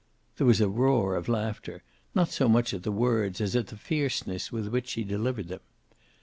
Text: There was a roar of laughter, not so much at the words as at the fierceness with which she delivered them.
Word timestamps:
There 0.37 0.47
was 0.47 0.59
a 0.59 0.67
roar 0.67 1.13
of 1.15 1.29
laughter, 1.29 1.83
not 2.15 2.29
so 2.29 2.49
much 2.49 2.73
at 2.73 2.81
the 2.81 2.91
words 2.91 3.39
as 3.39 3.55
at 3.55 3.67
the 3.67 3.77
fierceness 3.77 4.51
with 4.51 4.69
which 4.69 4.87
she 4.89 5.03
delivered 5.03 5.47
them. 5.49 5.59